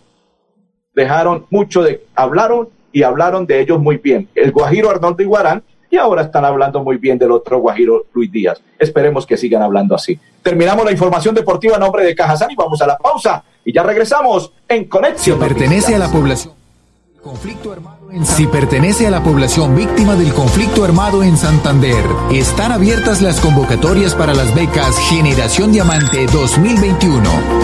dejaron 0.95 1.47
mucho 1.51 1.83
de, 1.83 2.07
hablaron 2.15 2.69
y 2.93 3.03
hablaron 3.03 3.47
de 3.47 3.61
ellos 3.61 3.79
muy 3.79 3.99
bien. 3.99 4.29
El 4.35 4.53
Guajiro 4.53 4.91
Arnoldo 4.91 5.23
Iguarán 5.23 5.63
y 5.91 5.97
ahora 5.97 6.23
están 6.23 6.45
hablando 6.45 6.83
muy 6.83 6.97
bien 6.97 7.19
del 7.19 7.33
otro 7.33 7.59
Guajiro 7.59 8.07
Luis 8.13 8.31
Díaz. 8.31 8.61
Esperemos 8.79 9.27
que 9.27 9.37
sigan 9.37 9.63
hablando 9.63 9.95
así. 9.95 10.19
Terminamos 10.43 10.85
la 10.85 10.93
información 10.93 11.35
deportiva 11.35 11.77
a 11.77 11.79
nombre 11.79 12.05
de 12.05 12.15
Cajazán 12.15 12.51
y 12.51 12.55
vamos 12.55 12.81
a 12.83 12.87
la 12.87 12.97
pausa 12.97 13.43
y 13.65 13.73
ya 13.73 13.83
regresamos 13.83 14.53
en 14.69 14.85
Conexión. 14.85 15.39
pertenece 15.39 15.95
a 15.95 15.99
la 15.99 16.09
población. 16.09 16.55
Conflicto. 17.23 17.75
Si 18.25 18.47
pertenece 18.47 19.07
a 19.07 19.11
la 19.11 19.23
población 19.23 19.77
víctima 19.77 20.15
del 20.15 20.33
conflicto 20.33 20.83
armado 20.83 21.23
en 21.23 21.37
Santander, 21.37 22.03
están 22.33 22.73
abiertas 22.73 23.21
las 23.21 23.39
convocatorias 23.39 24.15
para 24.15 24.33
las 24.33 24.55
becas 24.55 24.99
Generación 25.11 25.73
Diamante 25.73 26.25
2021. 26.27 27.23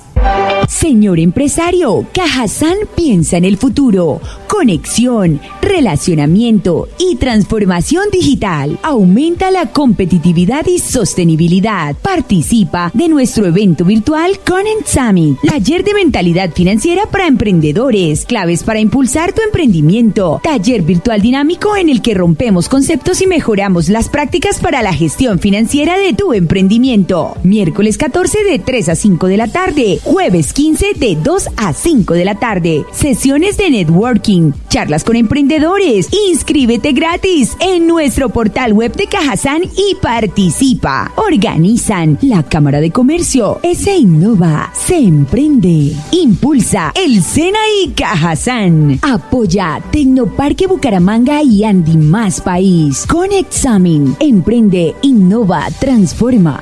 Señor 0.71 1.19
empresario, 1.19 2.07
Cajazán 2.13 2.77
piensa 2.95 3.35
en 3.35 3.43
el 3.43 3.57
futuro. 3.57 4.21
Conexión, 4.47 5.41
relacionamiento 5.61 6.87
y 6.97 7.17
transformación 7.17 8.05
digital. 8.11 8.79
Aumenta 8.81 9.51
la 9.51 9.71
competitividad 9.71 10.65
y 10.67 10.79
sostenibilidad. 10.79 11.95
Participa 12.01 12.89
de 12.93 13.09
nuestro 13.09 13.45
evento 13.45 13.83
virtual 13.83 14.39
Conent 14.47 14.85
Summit. 14.85 15.37
Taller 15.45 15.83
de 15.83 15.93
mentalidad 15.93 16.51
financiera 16.51 17.05
para 17.05 17.27
emprendedores. 17.27 18.25
Claves 18.25 18.63
para 18.63 18.79
impulsar 18.79 19.33
tu 19.33 19.41
emprendimiento. 19.41 20.39
Taller 20.41 20.83
virtual 20.83 21.21
dinámico 21.21 21.75
en 21.75 21.89
el 21.89 22.01
que 22.01 22.13
rompemos 22.13 22.69
conceptos 22.69 23.21
y 23.21 23.27
mejoramos 23.27 23.89
las 23.89 24.07
prácticas 24.09 24.59
para 24.59 24.81
la 24.81 24.93
gestión 24.93 25.37
financiera 25.39 25.97
de 25.97 26.13
tu 26.13 26.33
emprendimiento. 26.33 27.35
Miércoles 27.43 27.97
14 27.97 28.43
de 28.45 28.57
3 28.57 28.89
a 28.89 28.95
5 28.95 29.27
de 29.27 29.37
la 29.37 29.47
tarde. 29.47 29.99
Jueves 30.03 30.53
15 30.53 30.60
de 30.61 31.17
2 31.21 31.49
a 31.57 31.73
5 31.73 32.13
de 32.13 32.23
la 32.23 32.35
tarde. 32.35 32.85
Sesiones 32.91 33.57
de 33.57 33.71
networking, 33.71 34.51
charlas 34.69 35.03
con 35.03 35.15
emprendedores. 35.15 36.07
Inscríbete 36.29 36.91
gratis 36.91 37.57
en 37.59 37.87
nuestro 37.87 38.29
portal 38.29 38.71
web 38.71 38.95
de 38.95 39.07
Cajazán 39.07 39.63
y 39.63 39.95
participa. 39.95 41.11
Organizan 41.15 42.19
la 42.21 42.43
Cámara 42.43 42.79
de 42.79 42.91
Comercio, 42.91 43.59
se 43.73 43.97
innova, 43.97 44.71
se 44.73 44.97
emprende, 44.97 45.95
impulsa 46.11 46.93
el 46.95 47.23
Sena 47.23 47.59
y 47.83 47.89
Cajazán. 47.89 48.99
Apoya 49.01 49.81
Tecnoparque 49.91 50.67
Bucaramanga 50.67 51.41
y 51.41 51.63
Andy 51.63 51.97
Más 51.97 52.39
País. 52.39 53.07
Con 53.07 53.31
Examen, 53.31 54.15
emprende, 54.19 54.93
innova, 55.01 55.67
transforma. 55.79 56.61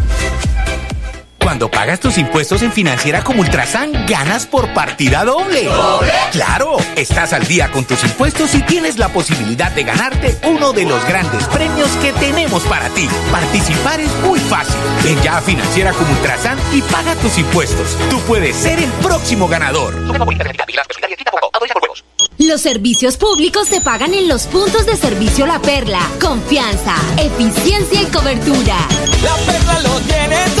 Cuando 1.51 1.69
pagas 1.69 1.99
tus 1.99 2.17
impuestos 2.17 2.61
en 2.61 2.71
Financiera 2.71 3.25
como 3.25 3.41
Ultrasan, 3.41 4.05
ganas 4.07 4.45
por 4.45 4.73
partida 4.73 5.25
doble. 5.25 5.67
Claro, 6.31 6.77
estás 6.95 7.33
al 7.33 7.45
día 7.45 7.69
con 7.73 7.83
tus 7.83 8.01
impuestos 8.05 8.55
y 8.55 8.61
tienes 8.61 8.97
la 8.97 9.09
posibilidad 9.09 9.69
de 9.69 9.83
ganarte 9.83 10.37
uno 10.47 10.71
de 10.71 10.85
los 10.85 11.03
grandes 11.03 11.43
premios 11.47 11.89
que 12.01 12.13
tenemos 12.13 12.63
para 12.63 12.87
ti. 12.91 13.05
Participar 13.33 13.99
es 13.99 14.15
muy 14.25 14.39
fácil. 14.39 14.77
Ven 15.03 15.21
ya 15.23 15.39
a 15.39 15.41
Financiera 15.41 15.91
como 15.91 16.09
Ultrasan 16.13 16.57
y 16.71 16.81
paga 16.83 17.15
tus 17.15 17.37
impuestos. 17.37 17.97
Tú 18.09 18.17
puedes 18.21 18.55
ser 18.55 18.79
el 18.79 18.89
próximo 19.03 19.49
ganador. 19.49 19.93
Los 22.37 22.61
servicios 22.61 23.17
públicos 23.17 23.67
se 23.67 23.81
pagan 23.81 24.13
en 24.13 24.29
los 24.29 24.47
puntos 24.47 24.85
de 24.85 24.95
servicio 24.95 25.45
La 25.45 25.61
Perla. 25.61 25.99
Confianza, 26.21 26.95
eficiencia 27.17 28.03
y 28.03 28.05
cobertura. 28.05 28.77
La 29.21 29.35
Perla 29.35 29.79
lo 29.81 29.99
tiene 29.99 30.37
todo 30.55 30.60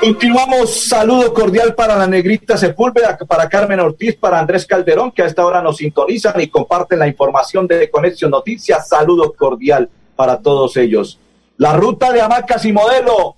Continuamos, 0.00 0.88
saludo 0.88 1.34
cordial 1.34 1.74
para 1.74 1.94
la 1.94 2.06
negrita 2.06 2.56
Sepúlveda, 2.56 3.18
para 3.18 3.50
Carmen 3.50 3.80
Ortiz, 3.80 4.16
para 4.16 4.38
Andrés 4.38 4.64
Calderón, 4.64 5.12
que 5.12 5.22
a 5.22 5.26
esta 5.26 5.44
hora 5.44 5.60
nos 5.60 5.76
sintonizan 5.76 6.40
y 6.40 6.48
comparten 6.48 6.98
la 6.98 7.06
información 7.06 7.66
de 7.66 7.90
Conexión 7.90 8.30
Noticias. 8.30 8.88
Saludo 8.88 9.34
cordial 9.34 9.90
para 10.16 10.38
todos 10.40 10.78
ellos. 10.78 11.20
La 11.58 11.74
ruta 11.74 12.12
de 12.12 12.22
hamacas 12.22 12.64
y 12.64 12.72
modelo 12.72 13.36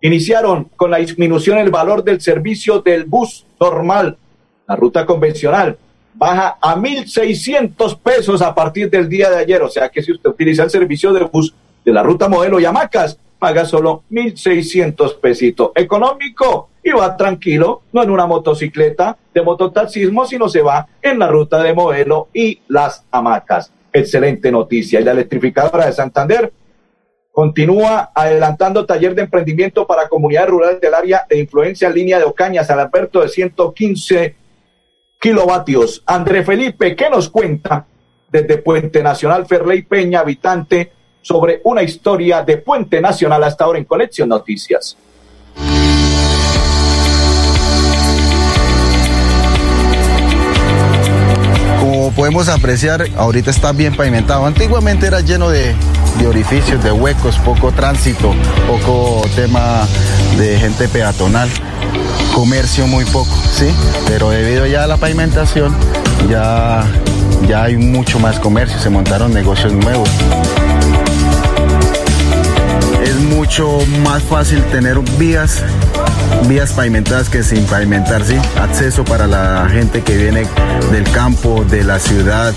iniciaron 0.00 0.70
con 0.74 0.90
la 0.90 0.96
disminución 0.96 1.58
del 1.58 1.70
valor 1.70 2.02
del 2.02 2.22
servicio 2.22 2.80
del 2.80 3.04
bus 3.04 3.46
normal. 3.60 4.16
La 4.66 4.76
ruta 4.76 5.04
convencional 5.04 5.76
baja 6.14 6.56
a 6.62 6.76
1.600 6.76 7.98
pesos 7.98 8.40
a 8.40 8.54
partir 8.54 8.88
del 8.88 9.06
día 9.06 9.28
de 9.28 9.36
ayer. 9.36 9.62
O 9.62 9.68
sea 9.68 9.90
que 9.90 10.02
si 10.02 10.12
usted 10.12 10.30
utiliza 10.30 10.62
el 10.62 10.70
servicio 10.70 11.12
de 11.12 11.24
bus 11.24 11.54
de 11.84 11.92
la 11.92 12.02
ruta 12.02 12.28
modelo 12.28 12.58
y 12.58 12.64
hamacas, 12.64 13.18
paga 13.40 13.64
solo 13.64 14.04
1.600 14.10 15.18
pesitos. 15.18 15.72
Económico 15.74 16.68
y 16.84 16.90
va 16.90 17.16
tranquilo, 17.16 17.82
no 17.92 18.02
en 18.02 18.10
una 18.10 18.26
motocicleta 18.26 19.16
de 19.34 19.42
mototaxismo, 19.42 20.26
sino 20.26 20.48
se 20.48 20.62
va 20.62 20.86
en 21.02 21.18
la 21.18 21.26
ruta 21.26 21.62
de 21.62 21.74
modelo 21.74 22.28
y 22.32 22.60
las 22.68 23.04
hamacas. 23.10 23.72
Excelente 23.92 24.52
noticia. 24.52 25.00
Y 25.00 25.04
la 25.04 25.12
electrificadora 25.12 25.86
de 25.86 25.92
Santander 25.92 26.52
continúa 27.32 28.10
adelantando 28.14 28.86
taller 28.86 29.14
de 29.14 29.22
emprendimiento 29.22 29.86
para 29.86 30.08
comunidades 30.08 30.50
rurales 30.50 30.80
del 30.80 30.94
área 30.94 31.26
de 31.28 31.38
influencia 31.38 31.88
en 31.88 31.94
línea 31.94 32.18
de 32.18 32.24
Ocaña, 32.24 32.62
San 32.62 32.78
Alberto 32.78 33.22
de 33.22 33.28
115 33.28 34.36
kilovatios. 35.18 36.02
André 36.06 36.44
Felipe, 36.44 36.94
¿qué 36.94 37.08
nos 37.08 37.30
cuenta 37.30 37.86
desde 38.30 38.58
Puente 38.58 39.02
Nacional 39.02 39.46
Ferley 39.46 39.82
Peña, 39.82 40.20
habitante 40.20 40.92
sobre 41.22 41.60
una 41.64 41.82
historia 41.82 42.42
de 42.42 42.56
Puente 42.56 43.00
Nacional 43.00 43.44
hasta 43.44 43.64
ahora 43.64 43.78
en 43.78 43.84
Conexión 43.84 44.28
Noticias. 44.28 44.96
Como 51.80 52.12
podemos 52.12 52.48
apreciar, 52.48 53.06
ahorita 53.16 53.50
está 53.50 53.72
bien 53.72 53.96
pavimentado. 53.96 54.46
Antiguamente 54.46 55.06
era 55.06 55.20
lleno 55.20 55.50
de, 55.50 55.74
de 56.18 56.26
orificios, 56.26 56.82
de 56.82 56.92
huecos, 56.92 57.38
poco 57.38 57.72
tránsito, 57.72 58.34
poco 58.66 59.22
tema 59.34 59.86
de 60.38 60.58
gente 60.58 60.88
peatonal, 60.88 61.48
comercio 62.34 62.86
muy 62.86 63.04
poco, 63.06 63.34
¿sí? 63.52 63.70
Pero 64.06 64.30
debido 64.30 64.66
ya 64.66 64.84
a 64.84 64.86
la 64.86 64.96
pavimentación, 64.96 65.74
ya, 66.28 66.84
ya 67.48 67.64
hay 67.64 67.76
mucho 67.76 68.18
más 68.18 68.38
comercio, 68.38 68.78
se 68.78 68.90
montaron 68.90 69.32
negocios 69.32 69.72
nuevos 69.72 70.08
mucho 73.20 73.78
más 74.02 74.22
fácil 74.22 74.62
tener 74.64 74.98
vías, 75.18 75.62
vías 76.48 76.72
pavimentadas 76.72 77.28
que 77.28 77.42
sin 77.42 77.64
pavimentar, 77.64 78.24
¿sí? 78.24 78.36
Acceso 78.60 79.04
para 79.04 79.26
la 79.26 79.68
gente 79.70 80.02
que 80.02 80.16
viene 80.16 80.46
del 80.90 81.04
campo, 81.10 81.64
de 81.64 81.84
la 81.84 81.98
ciudad, 81.98 82.54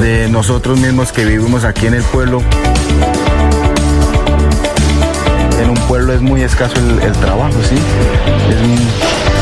de 0.00 0.28
nosotros 0.28 0.78
mismos 0.78 1.12
que 1.12 1.24
vivimos 1.24 1.64
aquí 1.64 1.86
en 1.86 1.94
el 1.94 2.02
pueblo. 2.04 2.42
En 5.60 5.70
un 5.70 5.76
pueblo 5.88 6.12
es 6.12 6.20
muy 6.20 6.42
escaso 6.42 6.74
el, 6.76 7.12
trabajo, 7.12 7.54
¿sí? 7.62 7.76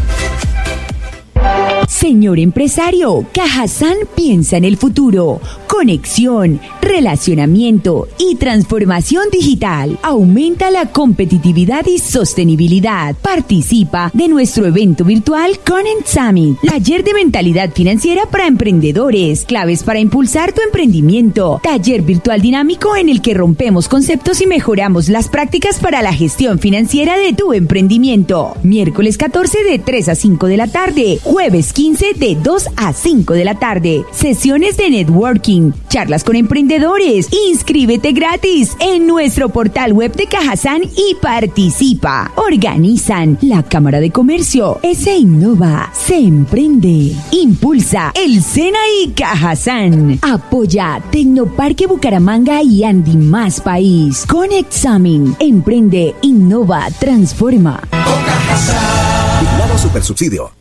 Señor 1.91 2.39
empresario, 2.39 3.25
Cajazán 3.33 3.97
piensa 4.15 4.55
en 4.55 4.63
el 4.63 4.77
futuro. 4.77 5.41
Conexión, 5.67 6.59
relacionamiento 6.81 8.07
y 8.17 8.35
transformación 8.35 9.25
digital. 9.29 9.99
Aumenta 10.01 10.71
la 10.71 10.85
competitividad 10.87 11.85
y 11.85 11.99
sostenibilidad. 11.99 13.13
Participa 13.21 14.09
de 14.13 14.29
nuestro 14.29 14.65
evento 14.65 15.03
virtual 15.03 15.59
Conent 15.67 16.05
Summit. 16.05 16.57
Taller 16.65 17.03
de 17.03 17.13
mentalidad 17.13 17.71
financiera 17.71 18.23
para 18.25 18.47
emprendedores. 18.47 19.43
Claves 19.43 19.83
para 19.83 19.99
impulsar 19.99 20.53
tu 20.53 20.61
emprendimiento. 20.61 21.59
Taller 21.61 22.03
virtual 22.03 22.41
dinámico 22.41 22.95
en 22.95 23.09
el 23.09 23.21
que 23.21 23.33
rompemos 23.33 23.89
conceptos 23.89 24.41
y 24.41 24.47
mejoramos 24.47 25.09
las 25.09 25.27
prácticas 25.27 25.79
para 25.79 26.01
la 26.01 26.13
gestión 26.13 26.57
financiera 26.57 27.17
de 27.17 27.33
tu 27.33 27.51
emprendimiento. 27.51 28.55
Miércoles 28.63 29.17
14 29.17 29.63
de 29.65 29.77
3 29.77 30.09
a 30.09 30.15
5 30.15 30.47
de 30.47 30.57
la 30.57 30.67
tarde. 30.67 31.19
Jueves 31.21 31.73
15 31.73 31.80
de 31.81 32.37
2 32.41 32.67
a 32.75 32.93
5 32.93 33.33
de 33.33 33.43
la 33.43 33.55
tarde. 33.55 34.05
Sesiones 34.11 34.77
de 34.77 34.91
networking, 34.91 35.71
charlas 35.89 36.23
con 36.23 36.35
emprendedores. 36.35 37.27
Inscríbete 37.49 38.11
gratis 38.11 38.77
en 38.79 39.07
nuestro 39.07 39.49
portal 39.49 39.91
web 39.91 40.15
de 40.15 40.27
Cajazán 40.27 40.83
y 40.83 41.15
participa. 41.15 42.31
Organizan 42.35 43.39
la 43.41 43.63
Cámara 43.63 43.99
de 43.99 44.11
Comercio, 44.11 44.79
se 44.93 45.17
innova, 45.17 45.91
se 45.91 46.17
emprende, 46.17 47.15
impulsa 47.31 48.11
el 48.13 48.43
Sena 48.43 48.79
y 49.03 49.09
Cajazán. 49.09 50.19
Apoya 50.21 51.01
Tecnoparque 51.09 51.87
Bucaramanga 51.87 52.61
y 52.61 52.83
Andy 52.83 53.17
Más 53.17 53.59
País. 53.59 54.25
Con 54.27 54.51
Examen, 54.51 55.35
emprende, 55.39 56.13
innova, 56.21 56.89
transforma. 56.99 57.81
Con 57.89 58.23
Cajazán. 58.23 59.01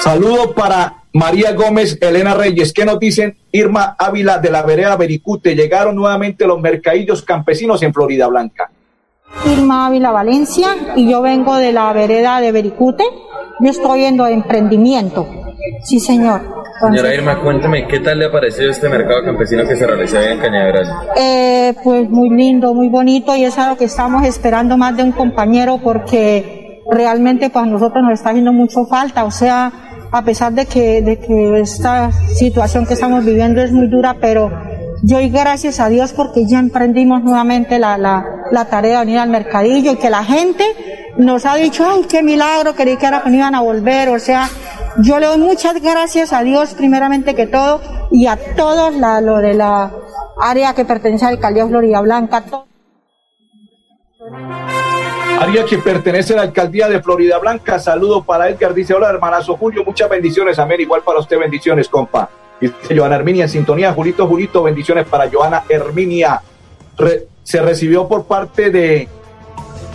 Saludo 0.00 0.54
para 0.54 1.02
María 1.12 1.52
Gómez, 1.52 1.98
Elena 2.00 2.34
Reyes. 2.34 2.72
¿Qué 2.72 2.84
nos 2.84 2.98
dicen 2.98 3.36
Irma 3.52 3.94
Ávila 3.98 4.38
de 4.38 4.50
la 4.50 4.62
vereda 4.62 4.96
Bericute? 4.96 5.54
Llegaron 5.54 5.96
nuevamente 5.96 6.46
los 6.46 6.60
mercadillos 6.60 7.22
campesinos 7.22 7.82
en 7.82 7.92
Florida 7.92 8.26
Blanca. 8.26 8.70
Irma 9.44 9.86
Ávila 9.86 10.10
Valencia 10.10 10.68
y 10.96 11.10
yo 11.10 11.20
vengo 11.20 11.56
de 11.56 11.72
la 11.72 11.92
vereda 11.92 12.40
de 12.40 12.52
Bericute. 12.52 13.04
Yo 13.60 13.70
estoy 13.70 14.04
en 14.04 14.20
emprendimiento. 14.20 15.28
Sí, 15.82 16.00
señor. 16.00 16.40
Señora 16.80 17.12
Irma, 17.12 17.40
cuénteme, 17.40 17.86
¿qué 17.88 17.98
tal 17.98 18.20
le 18.20 18.26
ha 18.26 18.32
parecido 18.32 18.70
este 18.70 18.88
mercado 18.88 19.24
campesino 19.24 19.66
que 19.66 19.76
se 19.76 19.86
realizó 19.86 20.20
en 20.20 20.38
Cañaveral? 20.38 20.86
Eh, 21.16 21.74
pues 21.82 22.08
muy 22.08 22.30
lindo, 22.30 22.72
muy 22.72 22.88
bonito 22.88 23.34
y 23.34 23.44
es 23.44 23.58
algo 23.58 23.76
que 23.76 23.86
estamos 23.86 24.24
esperando 24.24 24.76
más 24.76 24.96
de 24.96 25.02
un 25.02 25.12
compañero 25.12 25.80
porque 25.82 26.67
realmente 26.90 27.50
pues 27.50 27.64
a 27.64 27.66
nosotros 27.66 28.02
nos 28.02 28.14
está 28.14 28.30
haciendo 28.30 28.52
mucho 28.52 28.86
falta. 28.86 29.24
O 29.24 29.30
sea, 29.30 29.72
a 30.10 30.22
pesar 30.22 30.52
de 30.52 30.66
que, 30.66 31.02
de 31.02 31.18
que 31.18 31.60
esta 31.60 32.10
situación 32.12 32.86
que 32.86 32.94
estamos 32.94 33.24
viviendo 33.24 33.60
es 33.60 33.72
muy 33.72 33.88
dura, 33.88 34.16
pero 34.20 34.50
yo 35.02 35.16
doy 35.16 35.28
gracias 35.28 35.80
a 35.80 35.88
Dios 35.88 36.12
porque 36.12 36.46
ya 36.46 36.58
emprendimos 36.58 37.22
nuevamente 37.22 37.78
la, 37.78 37.98
la, 37.98 38.64
tarea 38.64 39.00
de 39.00 39.06
venir 39.06 39.18
al 39.18 39.28
mercadillo 39.28 39.92
y 39.92 39.96
que 39.96 40.10
la 40.10 40.24
gente 40.24 40.64
nos 41.18 41.44
ha 41.46 41.54
dicho, 41.56 41.86
ay, 41.88 42.04
qué 42.08 42.22
milagro, 42.22 42.74
creí 42.74 42.96
que 42.96 43.06
ahora 43.06 43.22
iban 43.26 43.54
a 43.54 43.60
volver, 43.60 44.08
o 44.08 44.18
sea, 44.18 44.48
yo 44.98 45.18
le 45.18 45.26
doy 45.26 45.38
muchas 45.38 45.80
gracias 45.80 46.32
a 46.32 46.42
Dios 46.42 46.74
primeramente 46.74 47.34
que 47.34 47.46
todo 47.46 47.80
y 48.10 48.26
a 48.26 48.38
todos 48.56 48.94
la, 48.96 49.20
lo 49.20 49.38
de 49.38 49.54
la 49.54 49.92
área 50.40 50.74
que 50.74 50.84
pertenece 50.84 51.24
a 51.24 51.30
la 51.30 51.36
alcaldía 51.36 51.66
Florida 51.66 52.00
Blanca. 52.00 52.44
Área 55.38 55.64
que 55.64 55.78
pertenece 55.78 56.32
a 56.32 56.36
la 56.38 56.42
alcaldía 56.42 56.88
de 56.88 57.00
Florida 57.00 57.38
Blanca. 57.38 57.78
Saludo 57.78 58.24
para 58.24 58.48
Edgar. 58.48 58.74
Dice: 58.74 58.92
Hola, 58.92 59.08
hermanazo 59.08 59.56
Julio. 59.56 59.84
Muchas 59.84 60.10
bendiciones. 60.10 60.58
Amén. 60.58 60.80
Igual 60.80 61.02
para 61.02 61.20
usted, 61.20 61.38
bendiciones, 61.38 61.88
compa. 61.88 62.28
Dice 62.60 62.96
Joana 62.96 63.14
Herminia 63.14 63.44
en 63.44 63.48
sintonía. 63.48 63.92
Julito, 63.92 64.26
Julito, 64.26 64.64
bendiciones 64.64 65.06
para 65.06 65.30
Joana 65.30 65.62
Herminia. 65.68 66.42
se 67.44 67.62
recibió 67.62 68.08
por 68.08 68.24
parte 68.24 68.70
de 68.70 69.08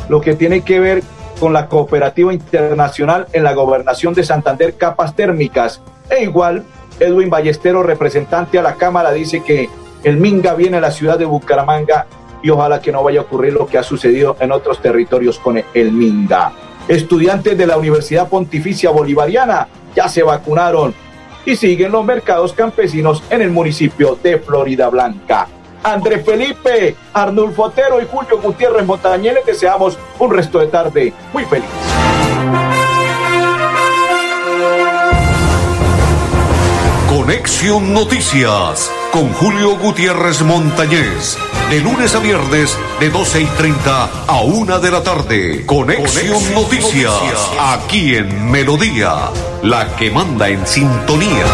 lo 0.08 0.22
que 0.22 0.34
tiene 0.36 0.62
que 0.62 0.80
ver 0.80 1.04
con 1.42 1.52
la 1.52 1.68
cooperativa 1.68 2.34
internacional 2.34 3.28
en 3.34 3.44
la 3.44 3.54
gobernación 3.54 4.14
de 4.14 4.24
Santander 4.24 4.76
capas 4.76 5.14
térmicas. 5.14 5.82
E 6.10 6.24
igual, 6.24 6.64
Edwin 7.02 7.30
Ballestero, 7.30 7.84
representante 7.84 8.60
a 8.60 8.62
la 8.62 8.76
Cámara, 8.76 9.12
dice 9.12 9.44
que 9.44 9.68
el 10.06 10.16
Minga 10.16 10.54
viene 10.54 10.78
a 10.78 10.82
la 10.82 10.92
ciudad 10.92 11.20
de 11.20 11.26
Bucaramanga 11.26 12.08
y 12.44 12.50
ojalá 12.50 12.80
que 12.82 12.92
no 12.92 13.02
vaya 13.02 13.22
a 13.22 13.24
ocurrir 13.24 13.54
lo 13.54 13.66
que 13.66 13.80
ha 13.80 13.84
sucedido 13.84 14.36
en 14.40 14.52
otros 14.52 14.80
territorios 14.80 15.40
con 15.40 15.64
el 15.74 15.92
Minga. 15.92 16.52
Estudiantes 16.88 17.58
de 17.58 17.66
la 17.66 17.78
Universidad 17.78 18.28
Pontificia 18.28 18.92
Bolivariana 18.92 19.68
ya 19.96 20.10
se 20.10 20.22
vacunaron 20.22 20.94
y 21.46 21.56
siguen 21.56 21.94
los 21.94 22.06
mercados 22.06 22.54
campesinos 22.54 23.24
en 23.30 23.42
el 23.42 23.50
municipio 23.50 24.18
de 24.22 24.38
Florida 24.38 24.90
Blanca. 24.90 25.48
André 25.84 26.20
Felipe, 26.20 26.96
Arnulfo 27.14 27.64
Otero 27.64 28.02
y 28.02 28.06
Julio 28.06 28.40
Gutiérrez 28.42 28.86
Montañez 28.86 29.34
les 29.34 29.46
deseamos 29.46 29.98
un 30.20 30.32
resto 30.32 30.60
de 30.60 30.68
tarde 30.68 31.14
muy 31.32 31.44
feliz. 31.46 31.66
Conexión 37.10 37.94
Noticias 37.94 38.92
con 39.12 39.32
Julio 39.34 39.78
Gutiérrez 39.78 40.42
Montañez. 40.42 41.38
De 41.70 41.80
lunes 41.80 42.14
a 42.14 42.20
viernes, 42.20 42.78
de 43.00 43.10
12 43.10 43.42
y 43.42 43.46
30 43.46 44.10
a 44.28 44.42
1 44.42 44.80
de 44.80 44.92
la 44.92 45.04
tarde. 45.04 45.66
Conexión, 45.66 46.54
Noticias, 46.54 47.12
aquí 47.60 48.16
en 48.16 48.52
Melodía, 48.52 49.32
la 49.64 49.96
que 49.96 50.12
manda 50.12 50.50
en 50.50 50.66
sintonía. 50.68 51.46